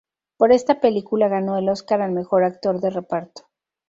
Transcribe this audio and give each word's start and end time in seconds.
Por 0.35 0.51
esta 0.51 0.81
película 0.81 1.27
ganó 1.27 1.59
el 1.59 1.69
Óscar 1.69 2.01
al 2.01 2.11
mejor 2.11 2.43
actor 2.43 2.79
de 2.81 2.89
reparto. 2.89 3.51